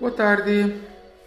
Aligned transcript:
Boa 0.00 0.12
tarde. 0.12 0.80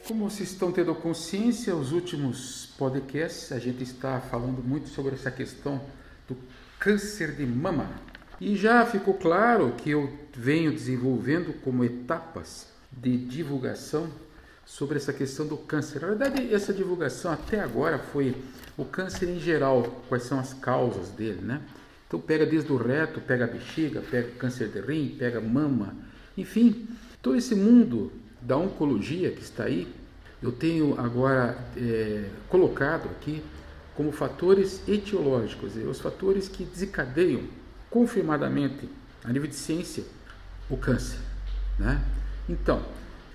Como 0.07 0.27
vocês 0.27 0.49
estão 0.49 0.71
tendo 0.71 0.95
consciência, 0.95 1.75
os 1.75 1.91
últimos 1.91 2.73
podcasts 2.75 3.51
a 3.51 3.59
gente 3.59 3.83
está 3.83 4.19
falando 4.19 4.63
muito 4.63 4.89
sobre 4.89 5.13
essa 5.13 5.29
questão 5.29 5.79
do 6.27 6.35
câncer 6.79 7.35
de 7.35 7.45
mama. 7.45 7.87
E 8.41 8.55
já 8.55 8.83
ficou 8.83 9.13
claro 9.13 9.75
que 9.77 9.91
eu 9.91 10.11
venho 10.35 10.71
desenvolvendo 10.71 11.53
como 11.61 11.85
etapas 11.85 12.67
de 12.91 13.15
divulgação 13.15 14.09
sobre 14.65 14.97
essa 14.97 15.13
questão 15.13 15.45
do 15.45 15.55
câncer. 15.55 16.01
Na 16.01 16.07
verdade, 16.07 16.51
essa 16.51 16.73
divulgação 16.73 17.31
até 17.31 17.59
agora 17.59 17.99
foi 17.99 18.35
o 18.75 18.83
câncer 18.83 19.29
em 19.29 19.39
geral, 19.39 20.03
quais 20.09 20.23
são 20.23 20.39
as 20.39 20.51
causas 20.51 21.09
dele, 21.09 21.41
né? 21.43 21.61
Então 22.07 22.19
pega 22.19 22.43
desde 22.43 22.71
o 22.71 22.77
reto, 22.77 23.21
pega 23.21 23.45
a 23.45 23.47
bexiga, 23.47 24.01
pega 24.01 24.31
câncer 24.31 24.69
de 24.69 24.81
rim, 24.81 25.15
pega 25.15 25.39
mama, 25.39 25.95
enfim, 26.35 26.87
todo 27.21 27.37
esse 27.37 27.53
mundo 27.53 28.11
da 28.45 28.57
oncologia 28.57 29.31
que 29.31 29.41
está 29.41 29.63
aí, 29.63 29.87
eu 30.41 30.51
tenho 30.51 30.99
agora 30.99 31.57
é, 31.77 32.29
colocado 32.49 33.09
aqui 33.09 33.41
como 33.95 34.11
fatores 34.11 34.81
etiológicos, 34.87 35.75
os 35.75 35.99
fatores 35.99 36.49
que 36.49 36.65
desencadeiam 36.65 37.43
confirmadamente, 37.89 38.89
a 39.23 39.31
nível 39.31 39.47
de 39.47 39.55
ciência, 39.55 40.03
o 40.69 40.75
câncer. 40.75 41.19
Né? 41.79 42.03
Então, 42.49 42.83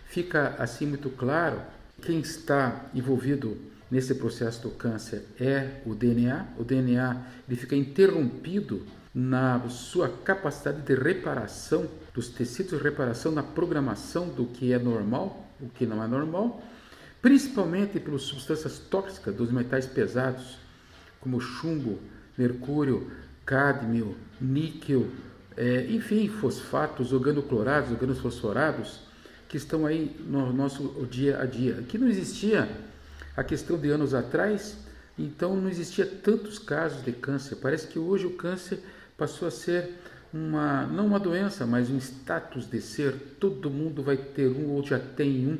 fica 0.06 0.54
assim 0.58 0.86
muito 0.86 1.08
claro 1.10 1.60
quem 2.02 2.20
está 2.20 2.86
envolvido 2.94 3.56
nesse 3.90 4.14
processo 4.14 4.62
do 4.62 4.70
câncer 4.70 5.24
é 5.40 5.80
o 5.86 5.94
DNA. 5.94 6.46
O 6.58 6.64
DNA 6.64 7.16
ele 7.48 7.56
fica 7.56 7.74
interrompido 7.74 8.84
na 9.14 9.60
sua 9.68 10.08
capacidade 10.08 10.82
de 10.82 10.94
reparação 10.94 11.88
dos 12.18 12.28
tecidos, 12.28 12.77
de 12.77 12.82
reparação 12.82 13.30
na 13.30 13.45
programação 13.45 14.28
do 14.28 14.45
que 14.45 14.72
é 14.72 14.78
normal, 14.78 15.46
o 15.60 15.68
que 15.68 15.86
não 15.86 16.02
é 16.02 16.08
normal, 16.08 16.61
principalmente 17.22 18.00
pelas 18.00 18.22
substâncias 18.22 18.77
tóxicas 18.77 19.33
dos 19.36 19.52
metais 19.52 19.86
pesados, 19.86 20.58
como 21.20 21.41
chumbo, 21.41 22.00
mercúrio, 22.36 23.08
cádmio, 23.46 24.16
níquel, 24.41 25.06
é, 25.56 25.86
enfim, 25.91 26.28
fosfatos, 26.28 27.12
organoclorados, 27.12 27.92
organofosforados, 27.92 29.00
que 29.48 29.56
estão 29.56 29.86
aí 29.86 30.16
no 30.27 30.52
nosso 30.52 31.06
dia 31.08 31.41
a 31.41 31.46
dia. 31.46 31.84
Que 31.89 31.98
não 31.98 32.08
existia 32.08 32.69
a 33.36 33.44
questão 33.44 33.78
de 33.78 33.91
anos 33.91 34.12
atrás, 34.12 34.77
então 35.16 35.55
não 35.55 35.70
existia 35.70 36.05
tantos 36.05 36.58
casos 36.58 37.05
de 37.05 37.12
câncer. 37.12 37.56
Parece 37.56 37.86
que 37.86 37.98
hoje 37.98 38.27
o 38.27 38.33
câncer 38.33 38.80
passou 39.16 39.46
a 39.46 39.52
ser 39.52 39.94
uma 40.32 40.86
não 40.86 41.06
uma 41.06 41.18
doença, 41.18 41.66
mas 41.66 41.90
um 41.90 41.98
status 41.98 42.68
de 42.68 42.80
ser. 42.80 43.36
Todo 43.40 43.70
mundo 43.70 44.02
vai 44.02 44.16
ter 44.16 44.48
um 44.48 44.70
ou 44.70 44.84
já 44.84 44.98
tem 44.98 45.46
um 45.46 45.58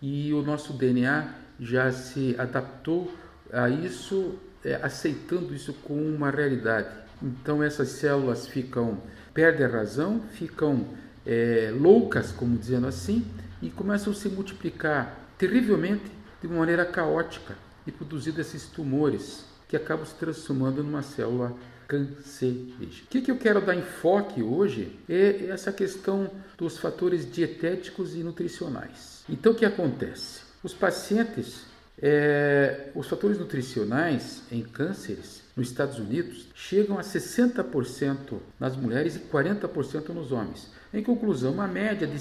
e 0.00 0.32
o 0.32 0.42
nosso 0.42 0.72
DNA 0.72 1.34
já 1.58 1.90
se 1.90 2.34
adaptou 2.38 3.12
a 3.52 3.68
isso, 3.68 4.34
é, 4.64 4.74
aceitando 4.76 5.54
isso 5.54 5.72
como 5.72 6.02
uma 6.02 6.30
realidade. 6.30 6.88
Então 7.22 7.62
essas 7.62 7.88
células 7.88 8.46
ficam 8.46 9.00
perdem 9.32 9.66
a 9.66 9.68
razão, 9.68 10.22
ficam 10.32 10.86
é, 11.26 11.70
loucas, 11.78 12.32
como 12.32 12.56
dizendo 12.56 12.86
assim, 12.86 13.26
e 13.60 13.68
começam 13.68 14.12
a 14.12 14.16
se 14.16 14.28
multiplicar 14.28 15.14
terrivelmente 15.36 16.10
de 16.40 16.48
maneira 16.48 16.86
caótica 16.86 17.54
e 17.86 17.92
produzindo 17.92 18.40
esses 18.40 18.66
tumores 18.66 19.44
que 19.68 19.76
acabam 19.76 20.06
se 20.06 20.14
transformando 20.14 20.82
numa 20.82 21.02
célula 21.02 21.54
cancerígena. 21.86 23.04
O 23.04 23.08
que, 23.08 23.20
que 23.20 23.30
eu 23.30 23.38
quero 23.38 23.60
dar 23.60 23.74
enfoque 23.74 24.42
hoje 24.42 24.98
é 25.08 25.46
essa 25.48 25.72
questão 25.72 26.30
dos 26.56 26.78
fatores 26.78 27.30
dietéticos 27.30 28.14
e 28.14 28.18
nutricionais. 28.18 29.24
Então, 29.28 29.52
o 29.52 29.54
que 29.54 29.64
acontece? 29.64 30.40
Os 30.62 30.72
pacientes, 30.74 31.64
é, 32.00 32.90
os 32.94 33.06
fatores 33.08 33.38
nutricionais 33.38 34.42
em 34.50 34.62
cânceres 34.62 35.42
nos 35.56 35.68
Estados 35.68 35.98
Unidos 35.98 36.48
chegam 36.54 36.98
a 36.98 37.02
60% 37.02 38.38
nas 38.58 38.76
mulheres 38.76 39.16
e 39.16 39.20
40% 39.20 40.08
nos 40.10 40.32
homens. 40.32 40.70
Em 40.92 41.02
conclusão, 41.02 41.52
uma 41.52 41.66
média 41.66 42.06
de 42.06 42.18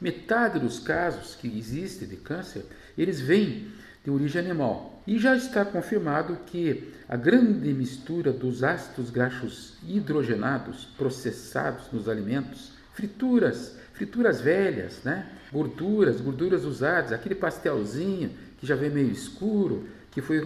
metade 0.00 0.58
dos 0.58 0.78
casos 0.78 1.34
que 1.34 1.48
existem 1.58 2.06
de 2.06 2.16
câncer, 2.16 2.64
eles 2.96 3.20
vêm 3.20 3.68
de 4.06 4.10
origem 4.12 4.40
animal. 4.40 5.02
E 5.04 5.18
já 5.18 5.36
está 5.36 5.64
confirmado 5.64 6.38
que 6.46 6.92
a 7.08 7.16
grande 7.16 7.72
mistura 7.72 8.32
dos 8.32 8.62
ácidos 8.62 9.10
graxos 9.10 9.74
hidrogenados 9.84 10.84
processados 10.96 11.90
nos 11.92 12.08
alimentos, 12.08 12.70
frituras, 12.94 13.76
frituras 13.94 14.40
velhas, 14.40 15.00
né? 15.02 15.26
gorduras, 15.52 16.20
gorduras 16.20 16.64
usadas, 16.64 17.12
aquele 17.12 17.34
pastelzinho 17.34 18.30
que 18.58 18.66
já 18.66 18.76
vem 18.76 18.90
meio 18.90 19.10
escuro, 19.10 19.88
que 20.16 20.22
foi 20.22 20.42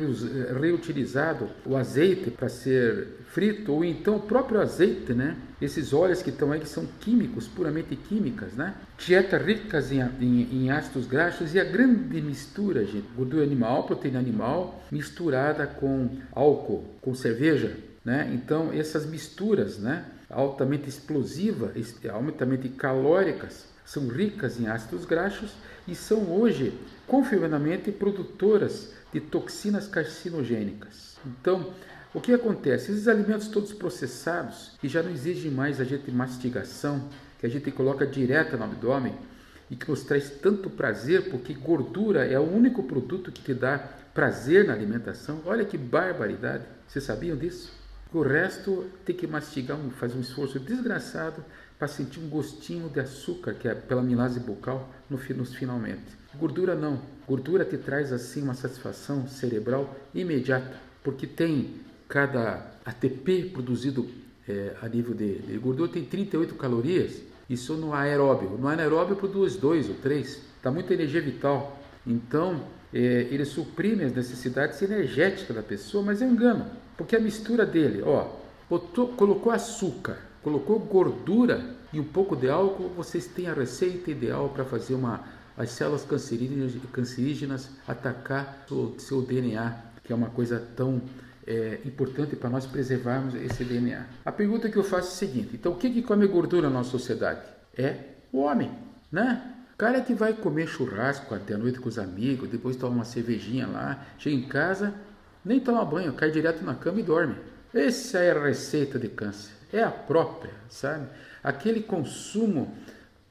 reutilizado 0.61 1.49
o 1.65 1.77
azeite 1.77 2.29
para 2.29 2.49
ser 2.49 3.07
frito, 3.29 3.73
ou 3.73 3.85
então 3.85 4.17
o 4.17 4.21
próprio 4.21 4.61
azeite, 4.61 5.15
né? 5.15 5.37
Esses 5.63 5.93
óleos 5.93 6.21
que 6.21 6.31
estão 6.31 6.51
aí 6.51 6.59
que 6.59 6.69
são 6.69 6.85
químicos, 6.99 7.47
puramente 7.47 7.95
químicas, 7.95 8.55
né? 8.55 8.75
Dieta 8.99 9.39
ricas 9.39 9.93
em, 9.93 10.01
em, 10.21 10.65
em, 10.65 10.71
ácidos 10.73 11.07
graxos 11.07 11.55
e 11.55 11.61
a 11.61 11.63
grande 11.63 12.21
mistura, 12.21 12.85
gente, 12.85 13.07
gordura 13.17 13.45
animal, 13.45 13.85
proteína 13.85 14.19
animal, 14.19 14.83
misturada 14.91 15.69
com 15.69 16.19
álcool, 16.33 16.85
com 17.01 17.15
cerveja, 17.15 17.77
né? 18.05 18.29
Então 18.35 18.73
essas 18.73 19.07
misturas, 19.07 19.79
né? 19.79 20.05
Altamente 20.29 20.89
explosivas, 20.89 21.71
altamente 22.13 22.69
calóricas, 22.71 23.69
são 23.91 24.07
ricas 24.07 24.61
em 24.61 24.69
ácidos 24.69 25.05
graxos 25.05 25.51
e 25.89 25.97
são 25.97 26.31
hoje 26.31 26.73
confirmadamente 27.09 27.91
produtoras 27.91 28.93
de 29.13 29.19
toxinas 29.19 29.89
carcinogênicas. 29.89 31.17
Então, 31.27 31.75
o 32.15 32.21
que 32.21 32.33
acontece? 32.33 32.93
Esses 32.93 33.09
alimentos 33.09 33.49
todos 33.49 33.73
processados, 33.73 34.77
que 34.81 34.87
já 34.87 35.03
não 35.03 35.11
exigem 35.11 35.51
mais 35.51 35.81
a 35.81 35.85
gente 35.85 36.09
mastigação, 36.09 37.09
que 37.41 37.47
a 37.47 37.49
gente 37.49 37.69
coloca 37.73 38.07
direto 38.07 38.57
no 38.57 38.63
abdômen 38.63 39.13
e 39.69 39.75
que 39.75 39.91
nos 39.91 40.05
traz 40.05 40.31
tanto 40.41 40.71
prazer, 40.71 41.29
porque 41.29 41.53
gordura 41.53 42.25
é 42.25 42.39
o 42.39 42.49
único 42.49 42.85
produto 42.85 43.33
que 43.33 43.43
te 43.43 43.55
dá 43.55 43.77
prazer 44.15 44.69
na 44.69 44.73
alimentação. 44.73 45.43
Olha 45.45 45.65
que 45.65 45.77
barbaridade! 45.77 46.63
Vocês 46.87 47.03
sabiam 47.03 47.37
disso? 47.37 47.73
O 48.13 48.23
resto 48.23 48.87
tem 49.05 49.15
que 49.15 49.27
mastigar, 49.27 49.79
fazer 49.99 50.17
um 50.17 50.21
esforço 50.21 50.59
desgraçado 50.59 51.45
para 51.79 51.87
sentir 51.87 52.19
um 52.19 52.29
gostinho 52.29 52.89
de 52.89 53.01
açúcar, 53.01 53.55
que 53.55 53.69
é 53.69 53.75
pela 53.75 54.03
milase 54.03 54.41
bucal, 54.41 54.91
no, 55.09 55.19
nos 55.37 55.55
finalmente. 55.55 56.19
Gordura 56.35 56.75
não. 56.75 57.01
Gordura 57.27 57.65
te 57.65 57.79
traz 57.79 58.13
assim 58.13 58.43
uma 58.43 58.55
satisfação 58.55 59.29
cerebral 59.29 59.97
imediata, 60.13 60.75
porque 61.03 61.27
tem 61.27 61.77
cada 62.09 62.73
ATP 62.85 63.51
produzido 63.53 64.09
é, 64.49 64.75
a 64.83 64.89
nível 64.89 65.15
de, 65.15 65.39
de, 65.39 65.59
gordura 65.59 65.93
tem 65.93 66.05
38 66.05 66.55
calorias. 66.57 67.23
Isso 67.49 67.75
no 67.75 67.95
aeróbio. 67.95 68.51
No 68.51 68.69
anaeróbio 68.69 69.17
produz 69.17 69.57
2 69.57 69.89
ou 69.89 69.95
3. 69.97 70.41
Dá 70.63 70.71
muita 70.71 70.95
energia 70.95 71.21
vital. 71.21 71.81
Então, 72.07 72.65
é, 72.93 73.29
ele 73.31 73.45
suprime 73.45 74.05
as 74.05 74.13
necessidades 74.13 74.81
energéticas 74.83 75.55
da 75.55 75.63
pessoa, 75.63 76.05
mas 76.05 76.21
é 76.21 76.27
um 76.27 76.33
engano. 76.33 76.67
Porque 77.01 77.17
a 77.17 77.19
mistura 77.19 77.65
dele, 77.65 78.03
ó, 78.03 78.29
botou, 78.69 79.09
colocou 79.09 79.51
açúcar, 79.51 80.19
colocou 80.43 80.79
gordura 80.79 81.77
e 81.95 81.99
um 81.99 82.05
pouco 82.05 82.37
de 82.37 82.51
álcool, 82.51 82.91
vocês 82.91 83.27
têm 83.27 83.49
a 83.49 83.55
receita 83.55 84.11
ideal 84.11 84.51
para 84.51 84.67
fazer 84.67 84.93
uma 84.93 85.25
as 85.57 85.71
células 85.71 86.05
cancerígenas, 86.05 86.75
cancerígenas 86.93 87.71
atacar 87.89 88.67
o 88.71 88.97
seu 88.99 89.23
DNA, 89.23 89.75
que 90.05 90.13
é 90.13 90.15
uma 90.15 90.29
coisa 90.29 90.63
tão 90.77 91.01
é, 91.47 91.79
importante 91.87 92.37
para 92.37 92.51
nós 92.51 92.67
preservarmos 92.67 93.35
esse 93.35 93.65
DNA. 93.65 94.05
A 94.23 94.31
pergunta 94.31 94.69
que 94.69 94.77
eu 94.77 94.85
faço 94.85 95.09
é 95.09 95.13
a 95.13 95.15
seguinte: 95.15 95.51
então 95.55 95.73
o 95.73 95.77
que, 95.77 95.89
que 95.89 96.03
come 96.03 96.27
gordura 96.27 96.69
na 96.69 96.75
nossa 96.75 96.91
sociedade? 96.91 97.41
É 97.75 97.97
o 98.31 98.41
homem, 98.41 98.71
né? 99.11 99.55
Cara 99.79 100.03
que 100.03 100.13
vai 100.13 100.35
comer 100.35 100.67
churrasco 100.67 101.35
até 101.35 101.55
a 101.55 101.59
noite 101.59 101.81
com 101.81 101.89
os 101.89 101.99
amigos, 101.99 102.51
depois 102.51 102.77
toma 102.77 102.97
uma 102.97 103.05
cervejinha 103.07 103.67
lá, 103.67 104.05
chega 104.19 104.37
em 104.37 104.47
casa, 104.47 104.93
nem 105.45 105.61
toma 105.61 105.85
banho, 105.85 106.13
cai 106.13 106.31
direto 106.31 106.65
na 106.65 106.75
cama 106.75 107.01
e 107.01 107.03
dorme. 107.03 107.37
Essa 107.73 108.19
é 108.19 108.31
a 108.31 108.43
receita 108.43 108.99
de 108.99 109.09
câncer, 109.09 109.53
é 109.73 109.83
a 109.83 109.91
própria, 109.91 110.53
sabe? 110.69 111.07
Aquele 111.43 111.81
consumo 111.81 112.75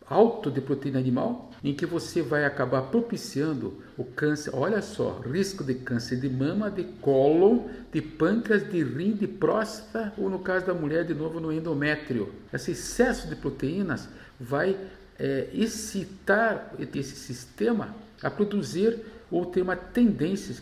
alto 0.10 0.50
de 0.50 0.60
proteína 0.60 0.98
animal, 0.98 1.52
em 1.64 1.74
que 1.74 1.86
você 1.86 2.22
vai 2.22 2.46
acabar 2.46 2.84
propiciando 2.84 3.84
o 3.98 4.04
câncer, 4.04 4.52
olha 4.56 4.82
só, 4.82 5.20
risco 5.20 5.64
de 5.64 5.76
câncer 5.76 6.20
de 6.20 6.30
mama, 6.30 6.72
de 6.72 6.84
cólon, 6.84 7.68
de 7.92 8.02
pâncreas, 8.02 8.68
de 8.68 8.84
rim, 8.84 9.12
de 9.12 9.28
próstata, 9.28 10.14
ou 10.18 10.30
no 10.30 10.40
caso 10.40 10.66
da 10.66 10.74
mulher, 10.74 11.06
de 11.06 11.14
novo, 11.14 11.40
no 11.40 11.52
endométrio. 11.52 12.34
Esse 12.52 12.72
excesso 12.72 13.28
de 13.28 13.36
proteínas 13.36 14.10
vai 14.40 14.76
é, 15.20 15.50
excitar 15.54 16.74
esse 16.80 17.16
sistema 17.16 17.94
a 18.24 18.32
produzir 18.32 19.00
ou 19.30 19.46
ter 19.46 19.62
uma 19.62 19.76
tendência, 19.76 20.56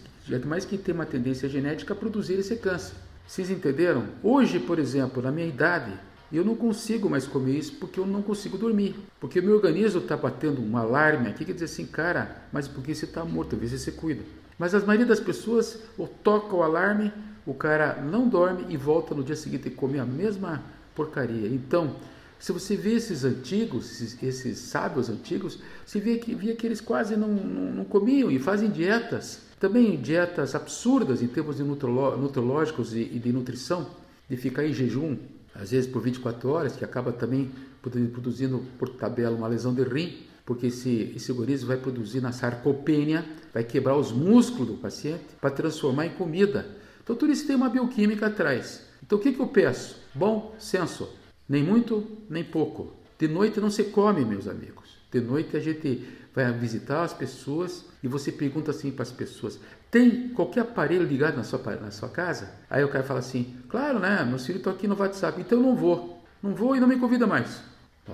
mais 0.46 0.66
que 0.66 0.78
ter 0.78 0.92
uma 0.92 1.06
tendência 1.06 1.48
genética 1.48 1.94
a 1.94 1.98
produzir 1.98 2.34
esse 2.36 2.56
câncer. 2.56 2.96
Vocês 3.26 3.50
entenderam? 3.50 4.06
Hoje, 4.24 4.60
por 4.60 4.80
exemplo, 4.80 5.22
na 5.22 5.32
minha 5.32 5.48
idade, 5.48 5.94
eu 6.32 6.44
não 6.44 6.56
consigo 6.56 7.10
mais 7.10 7.26
comer 7.26 7.58
isso 7.58 7.76
porque 7.76 8.00
eu 8.00 8.06
não 8.06 8.22
consigo 8.22 8.58
dormir. 8.58 8.96
Porque 9.20 9.40
o 9.40 9.44
meu 9.44 9.56
organismo 9.56 10.02
está 10.02 10.18
batendo 10.18 10.62
um 10.62 10.78
alarme 10.78 11.30
aqui 11.30 11.46
que 11.46 11.54
diz 11.54 11.64
assim, 11.64 11.86
cara, 11.86 12.44
mas 12.52 12.68
por 12.68 12.84
que 12.84 12.94
você 12.94 13.06
está 13.06 13.24
morto? 13.24 13.56
Às 13.56 13.62
vezes 13.62 13.82
você 13.82 13.92
cuida. 13.92 14.24
Mas 14.60 14.74
a 14.74 14.80
maioria 14.80 15.06
das 15.06 15.20
pessoas 15.20 15.80
toca 16.24 16.56
o 16.56 16.64
alarme, 16.64 17.14
o 17.46 17.54
cara 17.54 18.02
não 18.02 18.28
dorme 18.28 18.66
e 18.70 18.78
volta 18.78 19.14
no 19.14 19.24
dia 19.24 19.36
seguinte 19.36 19.68
e 19.68 19.72
come 19.72 20.00
a 20.00 20.06
mesma 20.06 20.64
porcaria. 20.96 21.48
Então, 21.48 21.96
se 22.40 22.52
você 22.52 22.76
vê 22.76 22.94
esses 22.94 23.24
antigos, 23.24 24.02
esses, 24.02 24.24
esses 24.24 24.58
sábios 24.60 25.10
antigos, 25.10 25.60
você 25.86 26.00
vê 26.00 26.18
que, 26.18 26.36
via 26.36 26.56
que 26.56 26.66
eles 26.66 26.82
quase 26.82 27.16
não, 27.16 27.30
não, 27.30 27.74
não, 27.74 27.86
comiam 27.86 28.30
e 28.30 28.40
fazem 28.40 28.70
dietas. 28.70 29.42
Também 29.60 30.00
dietas 30.00 30.54
absurdas 30.54 31.22
em 31.22 31.28
termos 31.28 31.58
de 31.58 31.64
nutrológicos 31.64 32.96
e, 32.96 33.06
de 33.06 33.34
nutrição, 33.34 33.90
de 34.30 34.38
ficar 34.38 34.66
em 34.66 34.74
jejum, 34.74 35.18
às 35.56 35.72
vezes 35.72 35.90
por 35.90 36.02
24 36.02 36.50
horas, 36.50 36.76
que 36.76 36.86
acaba 36.86 37.12
também 37.12 37.52
produzindo 37.82 38.64
por 38.78 38.90
tabela 38.90 39.36
uma 39.36 39.48
lesão 39.48 39.74
de 39.74 39.84
rim, 39.84 40.18
porque 40.46 40.68
esse, 40.68 41.12
esse 41.16 41.32
organismo 41.32 41.68
vai 41.68 41.78
produzir 41.78 42.22
na 42.22 42.32
sarcopenia, 42.32 43.26
vai 43.54 43.64
quebrar 43.64 43.98
os 43.98 44.12
músculos 44.12 44.68
do 44.68 44.74
paciente 44.76 45.24
para 45.42 45.50
transformar 45.50 46.06
em 46.06 46.12
comida. 46.12 46.68
Então 47.04 47.16
tudo 47.16 47.32
isso 47.32 47.48
tem 47.48 47.56
uma 47.56 47.70
bioquímica 47.70 48.28
atrás. 48.28 48.84
Então 49.04 49.18
o 49.18 49.22
que, 49.22 49.34
que 49.34 49.40
eu 49.40 49.48
peço? 49.48 49.98
Bom 50.14 50.56
senso, 50.60 51.10
nem 51.50 51.64
muito, 51.64 52.06
nem 52.30 52.44
pouco. 52.44 52.94
De 53.18 53.28
noite 53.28 53.60
não 53.60 53.72
se 53.72 53.86
come, 53.86 54.24
meus 54.24 54.48
amigos. 54.48 54.97
De 55.12 55.22
noite 55.22 55.56
a 55.56 55.60
gente 55.60 56.08
vai 56.34 56.52
visitar 56.54 57.04
as 57.04 57.14
pessoas 57.14 57.86
e 58.04 58.08
você 58.08 58.32
pergunta 58.32 58.72
assim 58.72 58.92
para 58.92 59.04
as 59.04 59.12
pessoas: 59.12 59.60
tem 59.90 60.30
qualquer 60.30 60.62
aparelho 60.62 61.04
ligado 61.04 61.38
na 61.38 61.44
sua, 61.44 61.60
na 61.76 61.92
sua 61.92 62.10
casa? 62.10 62.52
Aí 62.70 62.84
o 62.84 62.90
cara 62.90 63.04
fala 63.04 63.20
assim: 63.20 63.56
claro, 63.70 64.00
né? 64.00 64.24
Meus 64.26 64.46
filhos 64.46 64.60
estão 64.60 64.74
aqui 64.74 64.88
no 64.88 64.98
WhatsApp, 64.98 65.40
então 65.40 65.60
eu 65.60 65.64
não 65.64 65.76
vou. 65.76 66.24
Não 66.42 66.54
vou 66.54 66.76
e 66.76 66.80
não 66.80 66.88
me 66.88 66.98
convida 66.98 67.26
mais. 67.26 67.62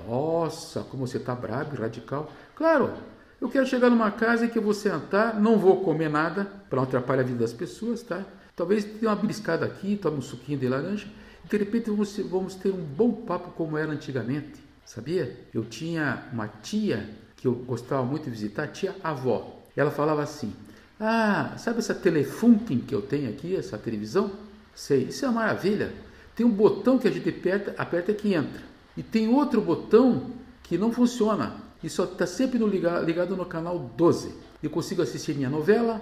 Nossa, 0.08 0.82
como 0.82 1.06
você 1.06 1.18
está 1.18 1.36
brabo 1.36 1.76
e 1.76 1.80
radical. 1.80 2.32
Claro, 2.56 2.94
eu 3.42 3.50
quero 3.50 3.66
chegar 3.66 3.90
numa 3.90 4.12
casa 4.12 4.46
em 4.46 4.50
que 4.50 4.58
eu 4.58 4.64
vou 4.64 4.74
sentar, 4.74 5.40
não 5.40 5.58
vou 5.58 5.84
comer 5.84 6.10
nada 6.10 6.46
para 6.70 6.78
não 6.78 6.84
atrapalhar 6.84 7.22
a 7.22 7.26
vida 7.26 7.40
das 7.40 7.54
pessoas, 7.54 8.02
tá? 8.02 8.24
Talvez 8.56 8.86
tenha 8.86 9.12
uma 9.12 9.16
beliscada 9.16 9.66
aqui, 9.66 9.98
tome 9.98 10.18
um 10.18 10.22
suquinho 10.22 10.58
de 10.58 10.68
laranja 10.68 11.08
de 11.50 11.58
repente 11.58 11.92
vamos 12.30 12.56
ter 12.56 12.72
um 12.72 12.84
bom 12.84 13.12
papo 13.12 13.52
como 13.52 13.78
era 13.78 13.92
antigamente, 13.92 14.62
sabia? 14.86 15.38
Eu 15.54 15.64
tinha 15.64 16.26
uma 16.32 16.48
tia 16.48 17.10
que 17.38 17.48
eu 17.48 17.54
gostava 17.54 18.04
muito 18.04 18.26
de 18.26 18.32
visitar, 18.32 18.68
tia 18.68 18.96
avó. 19.04 19.62
Ela 19.76 19.92
falava 19.92 20.24
assim: 20.24 20.54
Ah, 21.00 21.56
sabe 21.58 21.80
essa 21.80 21.94
telefunken 21.94 22.80
que 22.80 22.94
eu 22.94 23.02
tenho 23.02 23.30
aqui, 23.30 23.56
essa 23.56 23.78
televisão? 23.78 24.32
Sei, 24.76 25.04
isso 25.04 25.26
é 25.26 25.30
uma 25.30 25.42
maravilha. 25.42 25.92
Tem 26.36 26.46
um 26.46 26.52
botão 26.52 26.98
que 26.98 27.08
a 27.08 27.12
gente 27.12 27.30
aperta, 27.30 27.76
aperta 27.78 28.14
que 28.14 28.34
entra. 28.34 28.62
E 28.98 29.04
tem 29.04 29.28
outro 29.28 29.62
botão 29.62 30.32
que 30.64 30.78
não 30.78 30.92
funciona. 30.92 31.58
E 31.84 31.90
só 31.90 32.06
está 32.06 32.26
sempre 32.26 32.58
no 32.58 32.68
ligado, 32.68 33.06
ligado 33.06 33.36
no 33.36 33.46
canal 33.46 33.78
12. 33.78 34.34
Eu 34.62 34.70
consigo 34.70 35.02
assistir 35.02 35.36
minha 35.36 35.50
novela, 35.50 36.02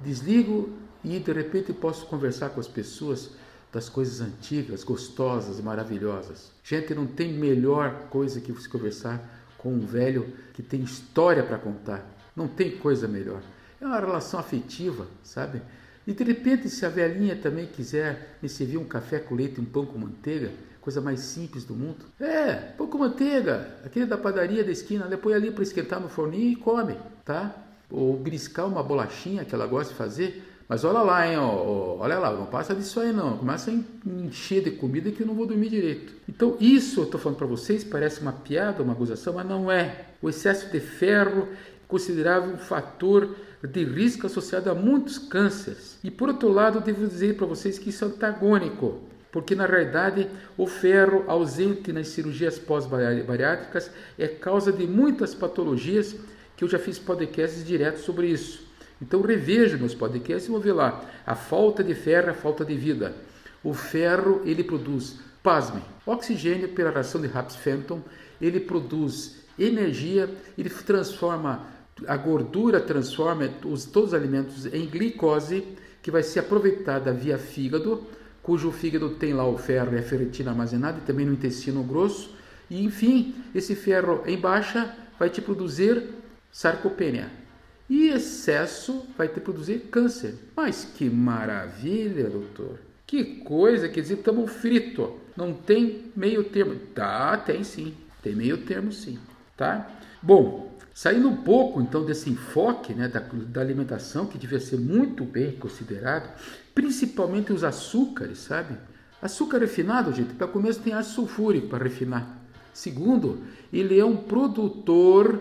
desligo 0.00 0.70
e 1.02 1.18
de 1.18 1.32
repente 1.32 1.72
posso 1.72 2.06
conversar 2.06 2.50
com 2.50 2.60
as 2.60 2.68
pessoas 2.68 3.30
das 3.72 3.88
coisas 3.88 4.20
antigas, 4.20 4.84
gostosas, 4.84 5.60
maravilhosas. 5.60 6.52
Gente, 6.62 6.94
não 6.94 7.06
tem 7.06 7.32
melhor 7.32 8.08
coisa 8.10 8.40
que 8.40 8.52
você 8.52 8.68
conversar 8.68 9.20
com 9.56 9.72
um 9.72 9.86
velho 9.86 10.30
que 10.52 10.62
tem 10.62 10.82
história 10.82 11.42
para 11.42 11.56
contar. 11.56 12.06
Não 12.36 12.46
tem 12.46 12.76
coisa 12.76 13.08
melhor. 13.08 13.42
É 13.80 13.86
uma 13.86 13.98
relação 13.98 14.38
afetiva, 14.38 15.06
sabe? 15.24 15.62
E 16.06 16.12
de 16.12 16.22
repente, 16.24 16.68
se 16.68 16.84
a 16.84 16.88
velhinha 16.88 17.36
também 17.36 17.66
quiser 17.66 18.38
me 18.42 18.48
servir 18.48 18.76
um 18.76 18.84
café 18.84 19.18
com 19.18 19.34
leite 19.34 19.58
e 19.58 19.60
um 19.60 19.64
pão 19.64 19.86
com 19.86 19.98
manteiga, 19.98 20.50
coisa 20.80 21.00
mais 21.00 21.20
simples 21.20 21.64
do 21.64 21.74
mundo. 21.74 22.04
É, 22.20 22.54
pão 22.54 22.88
com 22.88 22.98
manteiga, 22.98 23.78
aquele 23.84 24.04
da 24.04 24.18
padaria 24.18 24.64
da 24.64 24.70
esquina, 24.70 25.06
ela 25.06 25.16
põe 25.16 25.32
ali 25.32 25.50
para 25.50 25.62
esquentar 25.62 26.00
no 26.00 26.08
forninho 26.08 26.50
e 26.50 26.56
come, 26.56 26.96
tá? 27.24 27.54
Ou 27.88 28.18
briscar 28.18 28.66
uma 28.66 28.82
bolachinha 28.82 29.44
que 29.44 29.54
ela 29.54 29.66
gosta 29.66 29.92
de 29.92 29.98
fazer, 29.98 30.51
mas 30.72 30.84
olha 30.84 31.00
lá, 31.00 31.28
hein, 31.28 31.36
ó, 31.36 31.98
olha 31.98 32.18
lá, 32.18 32.32
não 32.32 32.46
passa 32.46 32.74
disso 32.74 32.98
aí 32.98 33.12
não. 33.12 33.36
Começa 33.36 33.70
a 33.70 33.74
encher 34.06 34.64
de 34.64 34.70
comida 34.70 35.10
que 35.10 35.20
eu 35.20 35.26
não 35.26 35.34
vou 35.34 35.44
dormir 35.44 35.68
direito. 35.68 36.14
Então, 36.26 36.56
isso 36.58 37.00
eu 37.00 37.04
estou 37.04 37.20
falando 37.20 37.36
para 37.36 37.46
vocês, 37.46 37.84
parece 37.84 38.22
uma 38.22 38.32
piada, 38.32 38.82
uma 38.82 38.94
acusação, 38.94 39.34
mas 39.34 39.46
não 39.46 39.70
é. 39.70 40.06
O 40.22 40.30
excesso 40.30 40.72
de 40.72 40.80
ferro 40.80 41.46
é 41.52 41.56
considerado 41.86 42.50
um 42.50 42.56
fator 42.56 43.36
de 43.62 43.84
risco 43.84 44.26
associado 44.26 44.70
a 44.70 44.74
muitos 44.74 45.18
cânceres. 45.18 45.98
E 46.02 46.10
por 46.10 46.30
outro 46.30 46.48
lado, 46.48 46.80
devo 46.80 47.06
dizer 47.06 47.36
para 47.36 47.46
vocês 47.46 47.78
que 47.78 47.90
isso 47.90 48.06
é 48.06 48.08
antagônico, 48.08 48.98
porque 49.30 49.54
na 49.54 49.66
realidade 49.66 50.26
o 50.56 50.66
ferro 50.66 51.24
ausente 51.26 51.92
nas 51.92 52.08
cirurgias 52.08 52.58
pós-bariátricas 52.58 53.90
é 54.18 54.26
causa 54.26 54.72
de 54.72 54.86
muitas 54.86 55.34
patologias 55.34 56.16
que 56.56 56.64
eu 56.64 56.68
já 56.68 56.78
fiz 56.78 56.98
podcasts 56.98 57.62
direto 57.62 57.98
sobre 57.98 58.28
isso. 58.28 58.71
Então 59.02 59.20
reveja 59.20 59.76
meus 59.76 59.96
podcasts 59.96 60.46
e 60.46 60.50
vou 60.50 60.60
ver 60.60 60.72
lá. 60.72 61.04
A 61.26 61.34
falta 61.34 61.82
de 61.82 61.92
ferro, 61.92 62.30
a 62.30 62.34
falta 62.34 62.64
de 62.64 62.76
vida. 62.76 63.12
O 63.62 63.74
ferro, 63.74 64.40
ele 64.44 64.62
produz, 64.62 65.18
pasme, 65.42 65.82
oxigênio 66.06 66.68
pela 66.68 66.90
ração 66.90 67.20
de 67.20 67.26
Raps-Fenton, 67.26 68.00
ele 68.40 68.60
produz 68.60 69.42
energia, 69.58 70.30
ele 70.56 70.70
transforma, 70.70 71.66
a 72.06 72.16
gordura 72.16 72.80
transforma 72.80 73.50
os, 73.64 73.84
todos 73.84 74.10
os 74.10 74.14
alimentos 74.14 74.66
em 74.66 74.86
glicose, 74.86 75.64
que 76.00 76.10
vai 76.10 76.22
ser 76.22 76.40
aproveitada 76.40 77.12
via 77.12 77.38
fígado, 77.38 78.04
cujo 78.40 78.70
fígado 78.70 79.10
tem 79.10 79.32
lá 79.32 79.46
o 79.46 79.58
ferro 79.58 79.94
e 79.94 79.98
a 79.98 80.02
ferritina 80.02 80.50
armazenada 80.50 80.98
e 80.98 81.02
também 81.02 81.26
no 81.26 81.32
intestino 81.32 81.82
grosso. 81.82 82.34
E 82.70 82.84
enfim, 82.84 83.34
esse 83.54 83.74
ferro 83.74 84.22
em 84.26 84.38
baixa 84.38 84.94
vai 85.18 85.28
te 85.28 85.40
produzir 85.40 86.04
sarcopenia, 86.50 87.30
e 87.92 88.08
excesso 88.08 89.04
vai 89.18 89.28
te 89.28 89.38
produzir 89.38 89.80
câncer. 89.90 90.34
Mas 90.56 90.82
que 90.96 91.10
maravilha, 91.10 92.30
doutor. 92.30 92.78
Que 93.06 93.22
coisa, 93.22 93.86
quer 93.86 94.00
dizer, 94.00 94.14
estamos 94.14 94.50
frito. 94.50 95.18
Não 95.36 95.52
tem 95.52 96.10
meio 96.16 96.42
termo. 96.42 96.74
Tá, 96.94 97.36
tem 97.36 97.62
sim. 97.62 97.92
Tem 98.22 98.34
meio 98.34 98.64
termo 98.64 98.90
sim, 98.90 99.18
tá? 99.58 99.90
Bom, 100.22 100.74
saindo 100.94 101.28
um 101.28 101.36
pouco 101.36 101.82
então 101.82 102.02
desse 102.02 102.30
enfoque 102.30 102.94
né, 102.94 103.08
da, 103.08 103.20
da 103.20 103.60
alimentação, 103.60 104.24
que 104.24 104.38
devia 104.38 104.60
ser 104.60 104.78
muito 104.78 105.22
bem 105.22 105.52
considerado, 105.52 106.32
principalmente 106.74 107.52
os 107.52 107.62
açúcares, 107.62 108.38
sabe? 108.38 108.74
Açúcar 109.20 109.58
refinado, 109.58 110.14
gente, 110.14 110.32
para 110.32 110.48
começo 110.48 110.80
tem 110.80 110.94
ácido 110.94 111.16
sulfúrico 111.16 111.68
para 111.68 111.84
refinar. 111.84 112.38
Segundo, 112.72 113.42
ele 113.70 113.98
é 113.98 114.04
um 114.04 114.16
produtor 114.16 115.38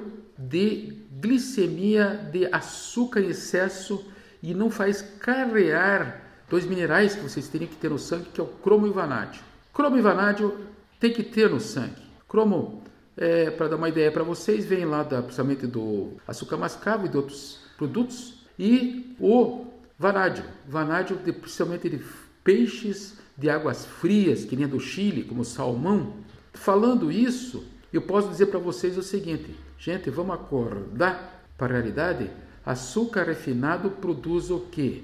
de 0.49 0.93
glicemia 1.19 2.29
de 2.31 2.45
açúcar 2.47 3.21
em 3.21 3.29
excesso 3.29 4.05
e 4.41 4.53
não 4.53 4.69
faz 4.69 5.01
carrear 5.19 6.21
dois 6.49 6.65
minerais 6.65 7.15
que 7.15 7.21
vocês 7.21 7.47
teriam 7.47 7.69
que 7.69 7.75
ter 7.75 7.89
no 7.89 7.99
sangue, 7.99 8.29
que 8.33 8.41
é 8.41 8.43
o 8.43 8.47
cromo 8.47 8.87
e 8.87 8.89
o 8.89 8.93
vanádio. 8.93 9.41
Cromo 9.73 9.97
e 9.97 10.01
vanádio 10.01 10.57
tem 10.99 11.13
que 11.13 11.23
ter 11.23 11.49
no 11.49 11.59
sangue. 11.59 12.01
Cromo, 12.27 12.83
é, 13.15 13.51
para 13.51 13.67
dar 13.67 13.75
uma 13.75 13.89
ideia 13.89 14.11
para 14.11 14.23
vocês, 14.23 14.65
vem 14.65 14.85
lá 14.85 15.03
da, 15.03 15.21
principalmente 15.21 15.67
do 15.67 16.13
açúcar 16.27 16.57
mascavo 16.57 17.05
e 17.05 17.09
de 17.09 17.17
outros 17.17 17.59
produtos. 17.77 18.45
E 18.57 19.15
o 19.19 19.65
vanádio, 19.97 20.43
vanádio 20.67 21.17
de, 21.17 21.31
principalmente 21.31 21.89
de 21.89 22.01
peixes 22.43 23.15
de 23.37 23.49
águas 23.49 23.85
frias, 23.85 24.43
que 24.45 24.55
nem 24.55 24.67
do 24.67 24.79
Chile, 24.79 25.23
como 25.23 25.45
salmão. 25.45 26.13
Falando 26.53 27.11
isso, 27.11 27.63
eu 27.93 28.01
posso 28.01 28.29
dizer 28.29 28.47
para 28.47 28.59
vocês 28.59 28.97
o 28.97 29.03
seguinte: 29.03 29.55
gente, 29.81 30.11
vamos 30.11 30.35
acordar 30.35 31.43
para 31.57 31.73
a 31.73 31.77
realidade. 31.77 32.29
Açúcar 32.63 33.23
refinado 33.23 33.89
produz 33.89 34.51
o 34.51 34.59
quê? 34.59 35.01